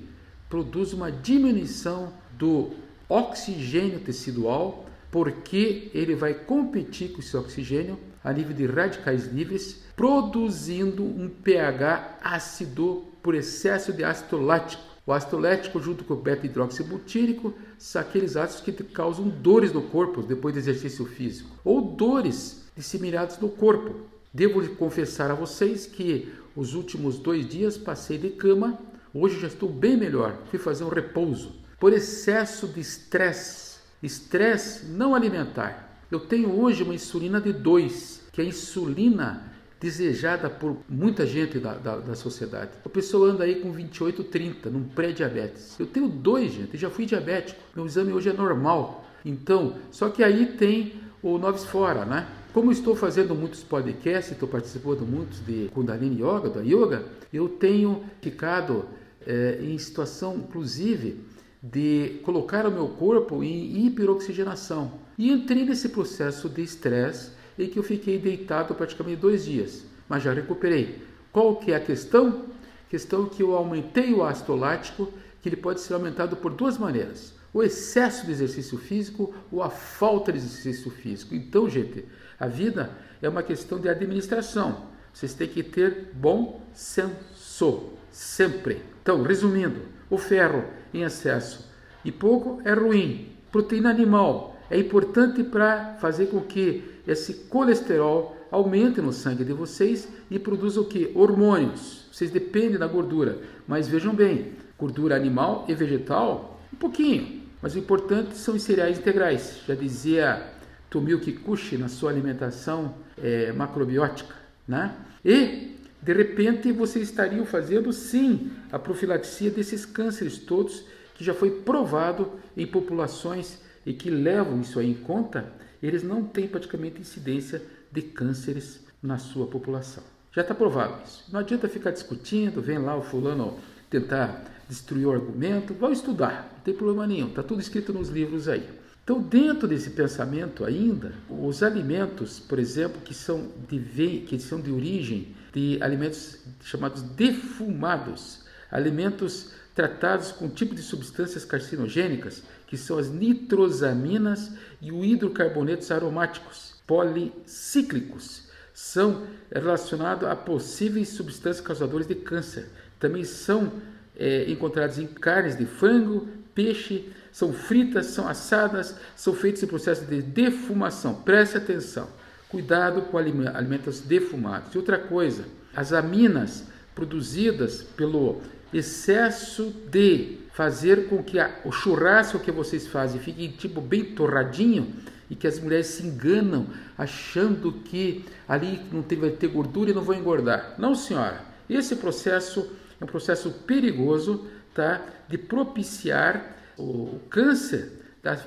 Produz 0.47 0.93
uma 0.93 1.11
diminuição 1.11 2.13
do 2.37 2.69
oxigênio 3.09 3.99
tecidual, 3.99 4.85
porque 5.09 5.89
ele 5.95 6.13
vai 6.13 6.35
competir 6.35 7.11
com 7.11 7.19
esse 7.19 7.35
oxigênio 7.35 7.97
a 8.23 8.31
nível 8.31 8.53
de 8.53 8.67
radicais 8.67 9.25
livres, 9.25 9.83
produzindo 9.95 11.03
um 11.03 11.27
pH 11.27 12.19
ácido 12.21 13.05
por 13.23 13.33
excesso 13.33 13.91
de 13.91 14.03
ácido 14.03 14.37
lático. 14.39 14.83
O 15.07 15.11
ácido 15.11 15.39
lático, 15.39 15.81
junto 15.81 16.03
com 16.03 16.13
o 16.13 16.21
beta-hidroxibutírico, 16.21 17.53
são 17.79 18.01
aqueles 18.01 18.35
ácidos 18.35 18.63
que 18.63 18.83
causam 18.83 19.27
dores 19.27 19.73
no 19.73 19.81
corpo 19.81 20.21
depois 20.21 20.53
do 20.53 20.59
exercício 20.59 21.03
físico, 21.05 21.49
ou 21.63 21.95
dores 21.95 22.69
disseminados 22.75 23.39
no 23.39 23.49
corpo. 23.49 24.16
Devo 24.37 24.63
confessar 24.75 25.31
a 25.31 25.33
vocês 25.33 25.87
que 25.87 26.31
os 26.55 26.75
últimos 26.75 27.17
dois 27.17 27.49
dias 27.49 27.75
passei 27.75 28.19
de 28.19 28.29
cama, 28.29 28.77
hoje 29.11 29.39
já 29.39 29.47
estou 29.47 29.67
bem 29.67 29.97
melhor, 29.97 30.37
fui 30.51 30.59
fazer 30.59 30.83
um 30.83 30.89
repouso. 30.89 31.55
Por 31.79 31.91
excesso 31.91 32.67
de 32.67 32.79
estresse, 32.79 33.79
estresse 34.03 34.85
não 34.85 35.15
alimentar. 35.15 36.03
Eu 36.11 36.19
tenho 36.19 36.51
hoje 36.51 36.83
uma 36.83 36.93
insulina 36.93 37.41
de 37.41 37.51
2, 37.51 38.27
que 38.31 38.39
é 38.39 38.43
a 38.43 38.47
insulina 38.47 39.51
desejada 39.79 40.51
por 40.51 40.77
muita 40.87 41.25
gente 41.25 41.57
da, 41.57 41.73
da, 41.73 41.97
da, 41.97 42.13
sociedade. 42.13 42.69
A 42.85 42.89
pessoa 42.89 43.31
anda 43.31 43.43
aí 43.43 43.55
com 43.55 43.71
28, 43.71 44.23
30, 44.23 44.69
num 44.69 44.83
pré-diabetes. 44.83 45.79
Eu 45.79 45.87
tenho 45.87 46.07
dois, 46.07 46.53
gente, 46.53 46.77
já 46.77 46.91
fui 46.91 47.07
diabético. 47.07 47.59
Meu 47.75 47.87
exame 47.87 48.13
hoje 48.13 48.29
é 48.29 48.33
normal. 48.33 49.03
Então, 49.25 49.79
só 49.89 50.09
que 50.09 50.23
aí 50.23 50.45
tem 50.45 50.93
o 51.23 51.39
Noves 51.39 51.63
Fora, 51.63 52.05
né? 52.05 52.27
Como 52.57 52.71
estou 52.71 52.95
fazendo 52.95 53.35
muitos 53.35 53.61
podcasts, 53.61 54.31
estou 54.31 54.49
participando 54.49 55.01
muitos 55.01 55.45
de 55.45 55.69
Kundalini 55.75 56.23
Yoga, 56.23 56.49
da 56.49 56.61
Yoga, 56.61 57.05
eu 57.31 57.47
tenho 57.47 58.03
ficado 58.19 58.85
é, 59.27 59.59
em 59.61 59.77
situação, 59.77 60.37
inclusive, 60.37 61.23
de 61.61 62.19
colocar 62.23 62.65
o 62.65 62.71
meu 62.71 62.87
corpo 62.87 63.43
em 63.43 63.85
hiperoxigenação. 63.85 64.93
E 65.19 65.31
entrei 65.31 65.65
nesse 65.65 65.89
processo 65.89 66.49
de 66.49 66.63
estresse 66.63 67.29
em 67.59 67.69
que 67.69 67.77
eu 67.77 67.83
fiquei 67.83 68.17
deitado 68.17 68.73
praticamente 68.73 69.21
dois 69.21 69.45
dias, 69.45 69.85
mas 70.09 70.23
já 70.23 70.33
recuperei. 70.33 70.99
Qual 71.31 71.57
que 71.57 71.71
é 71.71 71.75
a 71.75 71.79
questão? 71.79 72.45
Questão 72.89 73.25
que 73.27 73.43
eu 73.43 73.55
aumentei 73.55 74.11
o 74.15 74.23
ácido 74.23 74.55
lático, 74.55 75.13
que 75.43 75.49
ele 75.49 75.57
pode 75.57 75.79
ser 75.79 75.93
aumentado 75.93 76.35
por 76.35 76.51
duas 76.51 76.75
maneiras. 76.75 77.35
O 77.53 77.61
excesso 77.61 78.25
de 78.25 78.31
exercício 78.31 78.79
físico 78.79 79.31
ou 79.51 79.61
a 79.61 79.69
falta 79.69 80.31
de 80.31 80.39
exercício 80.39 80.89
físico. 80.89 81.35
Então, 81.35 81.69
gente, 81.69 82.03
a 82.39 82.47
vida 82.47 82.91
é 83.21 83.27
uma 83.27 83.43
questão 83.43 83.79
de 83.79 83.89
administração. 83.89 84.87
Vocês 85.13 85.33
têm 85.33 85.47
que 85.47 85.63
ter 85.63 86.11
bom 86.13 86.61
senso, 86.73 87.93
sempre. 88.11 88.83
Então, 89.01 89.23
resumindo, 89.23 89.81
o 90.09 90.17
ferro 90.17 90.63
em 90.93 91.01
excesso 91.01 91.67
e 92.05 92.11
pouco 92.11 92.61
é 92.63 92.73
ruim. 92.73 93.31
Proteína 93.51 93.89
animal 93.89 94.55
é 94.69 94.77
importante 94.77 95.43
para 95.43 95.95
fazer 95.99 96.27
com 96.27 96.41
que 96.41 96.83
esse 97.07 97.33
colesterol 97.49 98.37
aumente 98.51 99.01
no 99.01 99.11
sangue 99.11 99.43
de 99.43 99.53
vocês 99.53 100.07
e 100.29 100.37
produza 100.37 100.81
o 100.81 100.85
que? 100.85 101.11
Hormônios. 101.15 102.05
Vocês 102.11 102.29
dependem 102.29 102.77
da 102.77 102.87
gordura, 102.87 103.39
mas 103.67 103.87
vejam 103.87 104.13
bem, 104.13 104.53
gordura 104.77 105.15
animal 105.15 105.65
e 105.67 105.73
vegetal, 105.73 106.59
um 106.73 106.77
pouquinho, 106.77 107.43
mas 107.61 107.75
o 107.75 107.79
importante 107.79 108.37
são 108.37 108.55
os 108.55 108.61
cereais 108.61 108.99
integrais. 108.99 109.61
Já 109.67 109.75
dizia 109.75 110.56
Tomio 110.89 111.19
Kikuchi 111.19 111.77
na 111.77 111.87
sua 111.87 112.11
alimentação 112.11 112.95
é, 113.21 113.51
macrobiótica, 113.51 114.33
né? 114.67 114.95
E 115.23 115.75
de 116.01 116.13
repente 116.13 116.71
vocês 116.71 117.09
estariam 117.09 117.45
fazendo 117.45 117.91
sim 117.91 118.51
a 118.71 118.79
profilaxia 118.79 119.51
desses 119.51 119.85
cânceres 119.85 120.37
todos 120.37 120.85
que 121.15 121.23
já 121.23 121.33
foi 121.33 121.51
provado 121.51 122.31
em 122.55 122.65
populações 122.65 123.59
e 123.85 123.93
que 123.93 124.09
levam 124.09 124.61
isso 124.61 124.79
aí 124.79 124.89
em 124.89 124.93
conta, 124.93 125.51
eles 125.81 126.03
não 126.03 126.23
têm 126.23 126.47
praticamente 126.47 127.01
incidência 127.01 127.61
de 127.91 128.01
cânceres 128.01 128.81
na 129.01 129.17
sua 129.17 129.47
população. 129.47 130.03
Já 130.31 130.41
está 130.41 130.53
provado 130.53 131.01
isso. 131.05 131.25
Não 131.31 131.39
adianta 131.39 131.67
ficar 131.67 131.91
discutindo, 131.91 132.61
vem 132.61 132.77
lá 132.77 132.95
o 132.95 133.01
fulano 133.01 133.57
tentar 133.89 134.43
destruir 134.69 135.07
o 135.07 135.11
argumento, 135.11 135.73
vão 135.73 135.91
estudar, 135.91 136.51
não 136.53 136.61
tem 136.61 136.73
problema 136.73 137.07
nenhum, 137.07 137.29
está 137.29 137.41
tudo 137.41 137.61
escrito 137.61 137.93
nos 137.93 138.09
livros 138.09 138.47
aí. 138.47 138.67
Então, 139.07 139.21
dentro 139.21 139.69
desse 139.69 139.91
pensamento 139.91 140.65
ainda, 140.65 141.13
os 141.29 141.63
alimentos, 141.63 142.41
por 142.41 142.59
exemplo, 142.59 142.99
que 142.99 143.13
são 143.13 143.53
de, 143.69 144.25
que 144.27 144.37
são 144.37 144.59
de 144.59 144.69
origem 144.69 145.33
de 145.53 145.77
alimentos 145.81 146.39
chamados 146.61 147.01
defumados, 147.03 148.43
alimentos 148.69 149.53
tratados 149.73 150.33
com 150.33 150.47
um 150.47 150.49
tipo 150.49 150.75
de 150.75 150.81
substâncias 150.81 151.45
carcinogênicas, 151.45 152.43
que 152.67 152.75
são 152.75 152.97
as 152.97 153.07
nitrosaminas 153.07 154.51
e 154.81 154.91
os 154.91 155.05
hidrocarbonetos 155.05 155.89
aromáticos 155.89 156.75
policíclicos, 156.85 158.49
são 158.73 159.25
relacionados 159.49 160.27
a 160.27 160.35
possíveis 160.35 161.07
substâncias 161.07 161.65
causadoras 161.65 162.07
de 162.07 162.15
câncer. 162.15 162.67
Também 162.99 163.23
são 163.23 163.71
é, 164.17 164.51
encontrados 164.51 164.99
em 164.99 165.07
carnes 165.07 165.57
de 165.57 165.65
frango, 165.65 166.27
peixe, 166.57 167.13
são 167.31 167.53
fritas, 167.53 168.07
são 168.07 168.27
assadas, 168.27 168.95
são 169.15 169.31
feitos 169.35 169.61
em 169.61 169.67
processo 169.67 170.03
de 170.05 170.23
defumação. 170.23 171.13
Preste 171.13 171.57
atenção. 171.57 172.09
Cuidado 172.49 173.03
com 173.03 173.17
alimentos 173.17 173.99
defumados. 173.99 174.73
E 174.73 174.77
outra 174.79 174.97
coisa, 174.97 175.45
as 175.75 175.93
aminas 175.93 176.65
produzidas 176.95 177.83
pelo 177.83 178.41
excesso 178.73 179.71
de 179.91 180.39
fazer 180.51 181.07
com 181.09 181.21
que 181.21 181.37
a, 181.37 181.59
o 181.63 181.71
churrasco 181.71 182.39
que 182.39 182.51
vocês 182.51 182.87
fazem 182.87 183.21
fique 183.21 183.49
tipo 183.49 183.79
bem 183.79 184.03
torradinho 184.03 184.91
e 185.29 185.35
que 185.35 185.45
as 185.45 185.59
mulheres 185.59 185.85
se 185.85 186.07
enganam 186.07 186.65
achando 186.97 187.71
que 187.71 188.25
ali 188.47 188.81
não 188.91 189.03
tem, 189.03 189.19
vai 189.19 189.29
ter 189.29 189.47
gordura 189.47 189.91
e 189.91 189.93
não 189.93 190.01
vou 190.01 190.15
engordar. 190.15 190.73
Não, 190.79 190.95
senhora. 190.95 191.45
Esse 191.69 191.97
processo 191.97 192.67
é 192.99 193.03
um 193.03 193.07
processo 193.07 193.51
perigoso 193.51 194.47
tá, 194.77 195.01
de 195.27 195.39
propiciar 195.39 196.55
o 196.77 197.19
câncer 197.31 197.93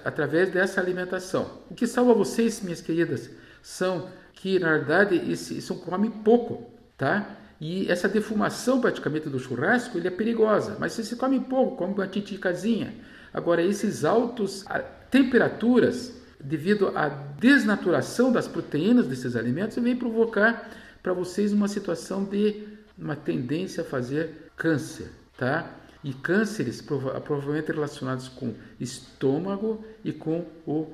através 0.04 0.50
dessa 0.50 0.80
alimentação. 0.80 1.58
O 1.68 1.74
que 1.74 1.88
salva 1.88 2.14
vocês, 2.14 2.62
minhas 2.62 2.80
queridas, 2.80 3.28
são 3.60 4.08
que 4.34 4.58
na 4.60 4.78
verdade 4.78 5.16
esse, 5.30 5.60
são 5.60 5.76
comem 5.76 6.10
pouco, 6.10 6.70
tá? 6.96 7.36
E 7.60 7.90
essa 7.90 8.08
defumação 8.08 8.80
praticamente 8.80 9.28
do 9.28 9.38
churrasco 9.40 9.98
ele 9.98 10.06
é 10.06 10.10
perigosa. 10.10 10.76
Mas 10.78 10.92
se 10.92 11.04
você 11.04 11.16
come 11.16 11.40
pouco, 11.40 11.76
come 11.76 11.94
uma 11.94 12.06
titicazinha. 12.06 12.94
Agora 13.34 13.60
esses 13.60 14.04
altos 14.04 14.64
temperaturas 15.10 16.14
devido 16.38 16.96
à 16.96 17.08
desnaturação 17.08 18.32
das 18.32 18.46
proteínas 18.46 19.06
desses 19.08 19.34
alimentos 19.34 19.76
vem 19.76 19.96
provocar 19.96 20.70
para 21.02 21.12
vocês 21.12 21.52
uma 21.52 21.68
situação 21.68 22.24
de 22.24 22.68
uma 22.96 23.16
tendência 23.16 23.82
a 23.82 23.84
fazer 23.84 24.50
câncer, 24.56 25.10
tá? 25.36 25.79
E 26.02 26.12
cânceres 26.12 26.80
provavelmente 26.80 27.72
relacionados 27.72 28.28
com 28.28 28.54
estômago 28.78 29.84
e 30.04 30.12
com 30.12 30.46
o 30.66 30.92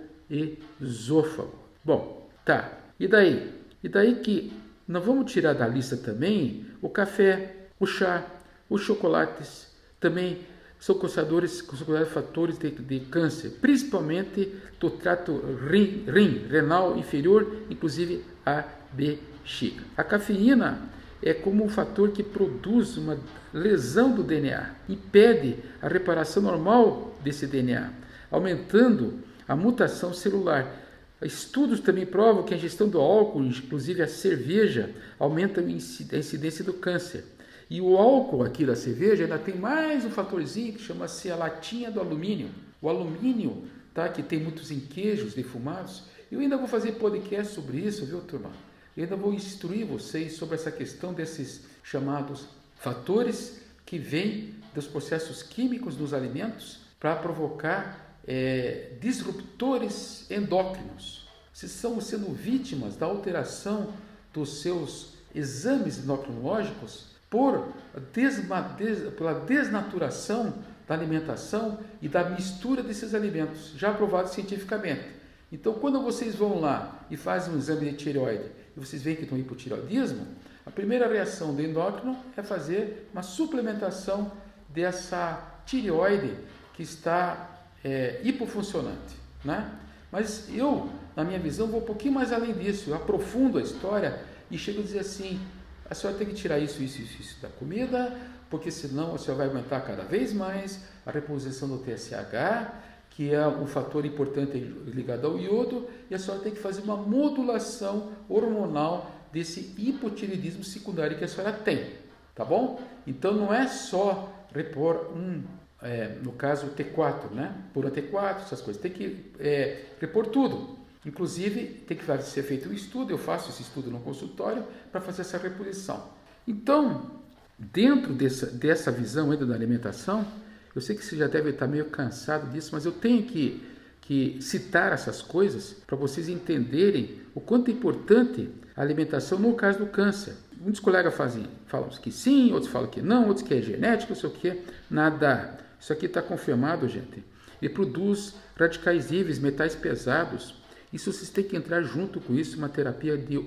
esôfago. 0.80 1.54
Bom, 1.84 2.28
tá. 2.44 2.72
E 2.98 3.06
daí? 3.06 3.52
E 3.82 3.88
daí 3.88 4.16
que 4.16 4.52
não 4.86 5.00
vamos 5.00 5.30
tirar 5.30 5.52
da 5.52 5.66
lista 5.66 5.96
também 5.96 6.66
o 6.82 6.88
café, 6.88 7.68
o 7.78 7.86
chá, 7.86 8.24
os 8.68 8.82
chocolates, 8.82 9.68
também 10.00 10.40
são 10.78 10.96
considerados, 10.96 11.62
considerados 11.62 12.12
fatores 12.12 12.58
de, 12.58 12.70
de, 12.70 13.00
câncer, 13.00 13.50
principalmente 13.60 14.52
do 14.78 14.90
trato 14.90 15.40
rim, 15.68 16.04
rim, 16.06 16.46
renal 16.48 16.96
inferior, 16.98 17.62
inclusive 17.70 18.24
a 18.44 18.64
bexiga. 18.92 19.82
A 19.96 20.04
cafeína 20.04 20.95
é 21.22 21.32
como 21.32 21.64
um 21.64 21.68
fator 21.68 22.10
que 22.10 22.22
produz 22.22 22.96
uma 22.96 23.18
lesão 23.52 24.12
do 24.14 24.22
DNA, 24.22 24.74
impede 24.88 25.56
a 25.80 25.88
reparação 25.88 26.42
normal 26.42 27.16
desse 27.22 27.46
DNA, 27.46 27.90
aumentando 28.30 29.20
a 29.48 29.56
mutação 29.56 30.12
celular. 30.12 30.84
Estudos 31.22 31.80
também 31.80 32.04
provam 32.04 32.42
que 32.42 32.52
a 32.52 32.56
ingestão 32.56 32.88
do 32.88 33.00
álcool, 33.00 33.42
inclusive 33.42 34.02
a 34.02 34.08
cerveja, 34.08 34.90
aumenta 35.18 35.60
a 35.60 36.18
incidência 36.18 36.62
do 36.62 36.74
câncer. 36.74 37.24
E 37.68 37.80
o 37.80 37.96
álcool 37.96 38.44
aqui 38.44 38.64
da 38.64 38.76
cerveja 38.76 39.24
ainda 39.24 39.38
tem 39.38 39.56
mais 39.56 40.04
um 40.04 40.10
fatorzinho 40.10 40.74
que 40.74 40.82
chama-se 40.82 41.30
a 41.30 41.36
latinha 41.36 41.90
do 41.90 41.98
alumínio. 41.98 42.50
O 42.80 42.88
alumínio, 42.88 43.64
tá, 43.92 44.08
que 44.08 44.22
tem 44.22 44.38
muitos 44.38 44.70
em 44.70 44.78
queijos 44.78 45.34
defumados. 45.34 46.04
Eu 46.30 46.40
ainda 46.40 46.56
vou 46.56 46.68
fazer 46.68 46.92
podcast 46.92 47.54
sobre 47.54 47.78
isso, 47.78 48.04
viu, 48.04 48.20
turma? 48.20 48.50
Eu 48.96 49.02
ainda 49.02 49.16
vou 49.16 49.34
instruir 49.34 49.84
vocês 49.84 50.36
sobre 50.36 50.54
essa 50.54 50.72
questão 50.72 51.12
desses 51.12 51.60
chamados 51.82 52.46
fatores 52.76 53.60
que 53.84 53.98
vêm 53.98 54.54
dos 54.74 54.86
processos 54.86 55.42
químicos 55.42 55.98
nos 55.98 56.14
alimentos 56.14 56.80
para 56.98 57.14
provocar 57.16 58.16
é, 58.26 58.92
disruptores 58.98 60.30
endócrinos. 60.30 61.28
Vocês 61.52 61.74
estão 61.74 62.00
sendo 62.00 62.32
vítimas 62.32 62.96
da 62.96 63.04
alteração 63.06 63.92
dos 64.32 64.62
seus 64.62 65.14
exames 65.34 65.98
endocrinológicos 65.98 67.06
por 67.28 67.68
desma, 68.14 68.62
des, 68.62 69.12
pela 69.14 69.34
desnaturação 69.34 70.54
da 70.88 70.94
alimentação 70.94 71.80
e 72.00 72.08
da 72.08 72.30
mistura 72.30 72.82
desses 72.82 73.14
alimentos, 73.14 73.72
já 73.76 73.90
aprovado 73.90 74.30
cientificamente. 74.30 75.04
Então, 75.50 75.74
quando 75.74 76.02
vocês 76.02 76.34
vão 76.34 76.60
lá 76.60 77.06
e 77.10 77.16
fazem 77.16 77.54
um 77.54 77.58
exame 77.58 77.90
de 77.90 77.96
tireoide 77.96 78.50
e 78.76 78.80
vocês 78.80 79.02
veem 79.02 79.16
que 79.16 79.22
estão 79.22 79.38
hipotireoidismo, 79.38 80.26
a 80.64 80.70
primeira 80.70 81.08
reação 81.08 81.54
do 81.54 81.62
endócrino 81.62 82.16
é 82.36 82.42
fazer 82.42 83.08
uma 83.12 83.22
suplementação 83.22 84.32
dessa 84.68 85.60
tireoide 85.64 86.34
que 86.74 86.82
está 86.82 87.64
é, 87.84 88.20
hipofuncionante. 88.24 89.16
Né? 89.44 89.70
Mas 90.10 90.48
eu, 90.52 90.90
na 91.14 91.22
minha 91.22 91.38
visão, 91.38 91.68
vou 91.68 91.80
um 91.80 91.84
pouquinho 91.84 92.14
mais 92.14 92.32
além 92.32 92.52
disso. 92.52 92.90
Eu 92.90 92.96
aprofundo 92.96 93.58
a 93.58 93.62
história 93.62 94.20
e 94.50 94.58
chego 94.58 94.80
a 94.80 94.82
dizer 94.82 94.98
assim: 94.98 95.40
a 95.88 95.94
senhora 95.94 96.18
tem 96.18 96.26
que 96.26 96.34
tirar 96.34 96.58
isso, 96.58 96.82
isso, 96.82 97.00
isso, 97.00 97.20
isso 97.20 97.40
da 97.40 97.48
comida, 97.48 98.16
porque 98.50 98.70
senão 98.70 99.14
a 99.14 99.18
senhora 99.18 99.44
vai 99.44 99.48
aumentar 99.48 99.80
cada 99.80 100.02
vez 100.02 100.32
mais 100.32 100.80
a 101.04 101.10
reposição 101.10 101.68
do 101.68 101.78
TSH, 101.78 102.72
que 103.16 103.32
é 103.32 103.48
um 103.48 103.66
fator 103.66 104.04
importante 104.04 104.58
ligado 104.58 105.26
ao 105.26 105.38
iodo, 105.38 105.88
e 106.10 106.14
a 106.14 106.18
senhora 106.18 106.42
tem 106.42 106.52
que 106.52 106.60
fazer 106.60 106.82
uma 106.82 106.98
modulação 106.98 108.12
hormonal 108.28 109.10
desse 109.32 109.74
hipotireoidismo 109.78 110.62
secundário 110.62 111.16
que 111.16 111.24
a 111.24 111.28
senhora 111.28 111.50
tem, 111.50 111.94
tá 112.34 112.44
bom? 112.44 112.78
Então 113.06 113.32
não 113.32 113.54
é 113.54 113.68
só 113.68 114.46
repor 114.54 115.12
um, 115.16 115.42
é, 115.80 116.18
no 116.22 116.32
caso 116.32 116.66
T4, 116.76 117.30
né? 117.30 117.56
Por 117.72 117.86
um 117.86 117.90
T4, 117.90 118.42
essas 118.42 118.60
coisas, 118.60 118.82
tem 118.82 118.92
que 118.92 119.32
é, 119.40 119.84
repor 119.98 120.26
tudo. 120.26 120.76
Inclusive, 121.06 121.84
tem 121.86 121.96
que 121.96 122.04
ser 122.22 122.42
feito 122.42 122.68
um 122.68 122.72
estudo, 122.74 123.12
eu 123.12 123.18
faço 123.18 123.48
esse 123.48 123.62
estudo 123.62 123.90
no 123.90 124.00
consultório 124.00 124.62
para 124.92 125.00
fazer 125.00 125.22
essa 125.22 125.38
reposição. 125.38 126.10
Então, 126.46 127.12
dentro 127.58 128.12
dessa, 128.12 128.44
dessa 128.46 128.92
visão 128.92 129.30
ainda 129.30 129.46
da 129.46 129.54
alimentação, 129.54 130.26
eu 130.76 130.82
sei 130.82 130.94
que 130.94 131.02
você 131.02 131.16
já 131.16 131.26
deve 131.26 131.48
estar 131.48 131.66
meio 131.66 131.86
cansado 131.86 132.50
disso, 132.50 132.68
mas 132.72 132.84
eu 132.84 132.92
tenho 132.92 133.22
que, 133.22 133.64
que 134.02 134.36
citar 134.42 134.92
essas 134.92 135.22
coisas 135.22 135.74
para 135.86 135.96
vocês 135.96 136.28
entenderem 136.28 137.22
o 137.34 137.40
quanto 137.40 137.70
é 137.70 137.72
importante 137.72 138.50
a 138.76 138.82
alimentação 138.82 139.38
no 139.38 139.54
caso 139.54 139.78
do 139.78 139.86
câncer. 139.86 140.34
Muitos 140.60 140.78
colegas 140.78 141.14
fazem, 141.14 141.46
falam 141.66 141.88
que 141.88 142.12
sim, 142.12 142.52
outros 142.52 142.70
falam 142.70 142.90
que 142.90 143.00
não, 143.00 143.26
outros 143.26 143.46
que 143.46 143.54
é 143.54 143.62
genético, 143.62 144.12
não 144.12 144.20
sei 144.20 144.28
o 144.28 144.32
que, 144.34 144.60
nada. 144.90 145.58
Isso 145.80 145.94
aqui 145.94 146.04
está 146.04 146.20
confirmado, 146.20 146.86
gente. 146.86 147.24
Ele 147.62 147.72
produz 147.72 148.34
radicais 148.54 149.10
livres, 149.10 149.38
metais 149.38 149.74
pesados. 149.74 150.56
Isso 150.92 151.10
vocês 151.10 151.30
têm 151.30 151.42
que 151.42 151.56
entrar 151.56 151.80
junto 151.80 152.20
com 152.20 152.34
isso, 152.34 152.58
uma 152.58 152.68
terapia 152.68 153.16
de, 153.16 153.38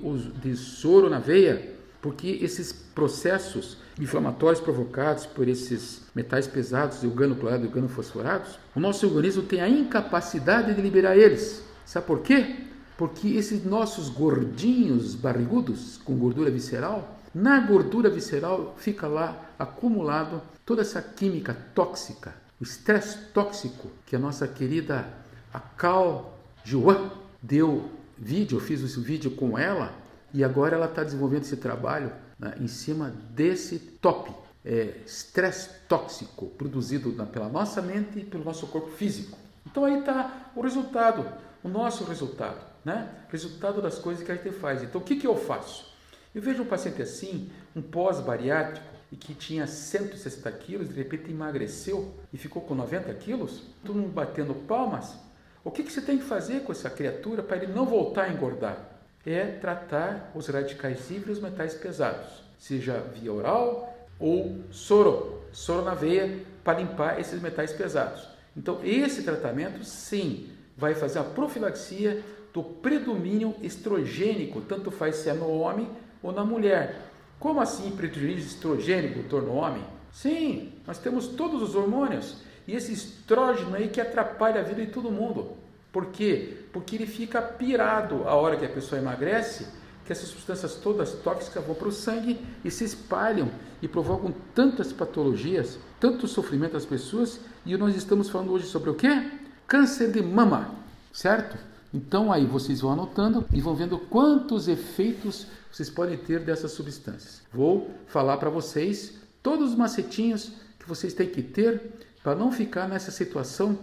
de 0.41 0.55
soro 0.55 1.11
na 1.11 1.19
veia, 1.19 1.75
porque 2.01 2.39
esses 2.41 2.71
processos 2.71 3.77
inflamatórios 3.99 4.61
provocados 4.61 5.25
por 5.25 5.47
esses 5.47 6.03
metais 6.15 6.47
pesados, 6.47 7.03
o 7.03 7.11
clorado 7.11 7.65
e 7.65 7.79
o 7.79 7.89
fosforados, 7.89 8.57
o 8.75 8.79
nosso 8.79 9.05
organismo 9.07 9.43
tem 9.43 9.61
a 9.61 9.69
incapacidade 9.69 10.73
de 10.73 10.81
liberar 10.81 11.17
eles. 11.17 11.63
Sabe 11.85 12.07
por 12.07 12.21
quê? 12.21 12.55
Porque 12.97 13.29
esses 13.29 13.63
nossos 13.65 14.09
gordinhos 14.09 15.15
barrigudos 15.15 15.97
com 16.03 16.17
gordura 16.17 16.49
visceral, 16.49 17.19
na 17.33 17.59
gordura 17.59 18.09
visceral 18.09 18.75
fica 18.77 19.07
lá 19.07 19.51
acumulado 19.57 20.41
toda 20.65 20.81
essa 20.81 21.01
química 21.01 21.55
tóxica, 21.75 22.33
o 22.59 22.63
estresse 22.63 23.17
tóxico 23.33 23.89
que 24.05 24.15
a 24.15 24.19
nossa 24.19 24.47
querida 24.47 25.07
Akal 25.53 26.37
Juan 26.63 27.11
deu 27.41 27.89
vídeo, 28.17 28.57
eu 28.57 28.61
fiz 28.61 28.81
esse 28.81 28.99
vídeo 28.99 29.31
com 29.31 29.57
ela 29.57 29.93
e 30.33 30.43
agora 30.43 30.75
ela 30.75 30.85
está 30.85 31.03
desenvolvendo 31.03 31.43
esse 31.43 31.57
trabalho 31.57 32.11
né, 32.37 32.55
em 32.59 32.67
cima 32.67 33.13
desse 33.31 33.79
top, 33.79 34.31
é, 34.63 35.01
estresse 35.05 35.69
tóxico 35.87 36.47
produzido 36.47 37.11
na, 37.13 37.25
pela 37.25 37.49
nossa 37.49 37.81
mente 37.81 38.19
e 38.19 38.25
pelo 38.25 38.43
nosso 38.43 38.67
corpo 38.67 38.89
físico. 38.91 39.37
Então 39.65 39.85
aí 39.85 39.99
está 39.99 40.51
o 40.55 40.61
resultado, 40.61 41.25
o 41.63 41.69
nosso 41.69 42.03
resultado, 42.03 42.65
né? 42.83 43.09
Resultado 43.29 43.81
das 43.81 43.99
coisas 43.99 44.23
que 44.23 44.31
a 44.31 44.35
gente 44.35 44.51
faz. 44.51 44.83
Então 44.83 45.01
o 45.01 45.03
que, 45.03 45.15
que 45.15 45.27
eu 45.27 45.35
faço? 45.35 45.93
Eu 46.33 46.41
vejo 46.41 46.63
um 46.63 46.65
paciente 46.65 47.01
assim, 47.01 47.49
um 47.75 47.81
pós-bariátrico, 47.81 48.99
e 49.11 49.15
que 49.15 49.33
tinha 49.33 49.65
160 49.65 50.51
quilos, 50.53 50.89
de 50.89 50.95
repente 50.95 51.31
emagreceu 51.31 52.13
e 52.31 52.37
ficou 52.37 52.61
com 52.61 52.75
90 52.75 53.11
quilos, 53.15 53.63
todo 53.83 53.97
mundo 53.97 54.11
batendo 54.11 54.53
palmas. 54.53 55.15
O 55.63 55.71
que, 55.71 55.83
que 55.83 55.91
você 55.91 56.01
tem 56.01 56.17
que 56.17 56.23
fazer 56.23 56.61
com 56.61 56.71
essa 56.71 56.89
criatura 56.89 57.41
para 57.41 57.57
ele 57.57 57.73
não 57.73 57.85
voltar 57.85 58.25
a 58.25 58.29
engordar? 58.29 58.98
É 59.31 59.45
tratar 59.45 60.31
os 60.33 60.47
radicais 60.47 61.07
livres 61.11 61.37
e 61.37 61.39
os 61.39 61.39
metais 61.39 61.75
pesados, 61.75 62.41
seja 62.57 62.97
via 63.13 63.31
oral 63.31 63.95
ou 64.19 64.63
soro, 64.71 65.43
soro 65.51 65.85
na 65.85 65.93
veia, 65.93 66.39
para 66.63 66.79
limpar 66.79 67.19
esses 67.19 67.39
metais 67.39 67.71
pesados. 67.71 68.27
Então, 68.57 68.79
esse 68.83 69.21
tratamento, 69.21 69.83
sim, 69.83 70.49
vai 70.75 70.95
fazer 70.95 71.19
a 71.19 71.23
profilaxia 71.23 72.23
do 72.51 72.63
predomínio 72.63 73.55
estrogênico, 73.61 74.61
tanto 74.61 74.89
faz 74.89 75.17
se 75.17 75.29
é 75.29 75.33
no 75.33 75.59
homem 75.59 75.87
ou 76.23 76.31
na 76.31 76.43
mulher. 76.43 76.99
Como 77.39 77.61
assim 77.61 77.91
prejuízo 77.91 78.47
estrogênico 78.47 79.29
torna 79.29 79.49
o 79.49 79.57
homem? 79.57 79.83
Sim, 80.11 80.73
nós 80.87 80.97
temos 80.97 81.27
todos 81.27 81.61
os 81.61 81.75
hormônios 81.75 82.37
e 82.67 82.75
esse 82.75 82.91
estrógeno 82.93 83.75
aí 83.75 83.89
que 83.89 84.01
atrapalha 84.01 84.61
a 84.61 84.63
vida 84.63 84.83
de 84.83 84.91
todo 84.91 85.11
mundo. 85.11 85.55
Por 85.91 86.07
quê? 86.07 86.57
Porque 86.71 86.95
ele 86.95 87.07
fica 87.07 87.41
pirado 87.41 88.27
a 88.27 88.35
hora 88.35 88.57
que 88.57 88.65
a 88.65 88.69
pessoa 88.69 89.01
emagrece, 89.01 89.67
que 90.05 90.11
essas 90.11 90.29
substâncias 90.29 90.75
todas 90.75 91.13
tóxicas 91.13 91.63
vão 91.63 91.75
para 91.75 91.87
o 91.87 91.91
sangue 91.91 92.39
e 92.63 92.71
se 92.71 92.83
espalham 92.83 93.51
e 93.81 93.87
provocam 93.87 94.33
tantas 94.53 94.91
patologias, 94.91 95.79
tanto 95.99 96.27
sofrimento 96.27 96.77
às 96.77 96.85
pessoas. 96.85 97.39
E 97.65 97.75
nós 97.77 97.95
estamos 97.95 98.29
falando 98.29 98.51
hoje 98.51 98.65
sobre 98.65 98.89
o 98.89 98.95
quê? 98.95 99.31
Câncer 99.67 100.11
de 100.11 100.21
mama, 100.21 100.73
certo? 101.11 101.57
Então 101.93 102.31
aí 102.31 102.45
vocês 102.45 102.81
vão 102.81 102.91
anotando 102.91 103.45
e 103.51 103.59
vão 103.61 103.75
vendo 103.75 103.97
quantos 103.97 104.67
efeitos 104.67 105.47
vocês 105.71 105.89
podem 105.89 106.17
ter 106.17 106.39
dessas 106.39 106.71
substâncias. 106.71 107.41
Vou 107.51 107.89
falar 108.07 108.37
para 108.37 108.49
vocês 108.49 109.15
todos 109.41 109.71
os 109.71 109.75
macetinhos 109.75 110.53
que 110.79 110.87
vocês 110.87 111.13
têm 111.13 111.27
que 111.27 111.41
ter 111.41 111.81
para 112.23 112.35
não 112.35 112.51
ficar 112.51 112.87
nessa 112.87 113.11
situação 113.11 113.77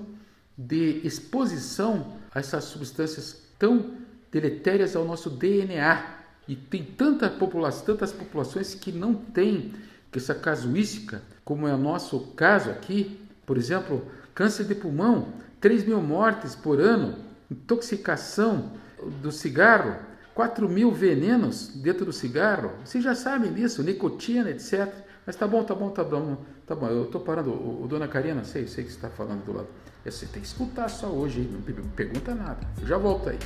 de 0.56 1.00
exposição 1.04 2.16
a 2.34 2.40
essas 2.40 2.64
substâncias 2.64 3.42
tão 3.58 3.94
deletérias 4.30 4.96
ao 4.96 5.04
nosso 5.04 5.30
DNA. 5.30 6.16
E 6.48 6.54
tem 6.54 6.84
tanta 6.84 7.28
população, 7.28 7.84
tantas 7.86 8.12
populações 8.12 8.74
que 8.74 8.92
não 8.92 9.14
têm 9.14 9.74
essa 10.14 10.34
casuística, 10.34 11.22
como 11.44 11.68
é 11.68 11.74
o 11.74 11.78
nosso 11.78 12.18
caso 12.34 12.70
aqui. 12.70 13.20
Por 13.44 13.56
exemplo, 13.56 14.06
câncer 14.34 14.64
de 14.64 14.74
pulmão, 14.74 15.28
3 15.60 15.84
mil 15.84 16.00
mortes 16.00 16.54
por 16.54 16.80
ano, 16.80 17.16
intoxicação 17.50 18.72
do 19.22 19.30
cigarro, 19.30 19.96
4 20.34 20.68
mil 20.68 20.90
venenos 20.90 21.68
dentro 21.68 22.04
do 22.04 22.12
cigarro. 22.12 22.72
Vocês 22.84 23.02
já 23.04 23.14
sabem 23.14 23.52
disso, 23.52 23.82
nicotina, 23.82 24.50
etc. 24.50 24.92
Mas 25.26 25.36
tá 25.36 25.46
bom, 25.46 25.62
tá 25.64 25.74
bom, 25.74 25.90
tá 25.90 26.04
bom, 26.04 26.38
tá 26.66 26.74
bom. 26.74 26.88
Eu 26.88 27.06
tô 27.06 27.20
parando. 27.20 27.50
O, 27.50 27.84
o 27.84 27.88
dona 27.88 28.08
Karina, 28.08 28.44
sei, 28.44 28.66
sei 28.66 28.84
que 28.84 28.90
está 28.90 29.08
falando 29.08 29.44
do 29.44 29.52
lado. 29.52 29.68
Você 30.10 30.26
tem 30.26 30.40
que 30.40 30.48
escutar 30.48 30.88
só 30.88 31.08
hoje, 31.08 31.40
não 31.40 31.60
pergunta 31.90 32.34
nada. 32.34 32.66
Eu 32.80 32.86
já 32.86 32.96
volto 32.96 33.28
aí. 33.28 33.38